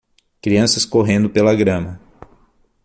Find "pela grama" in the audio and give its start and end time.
1.29-2.01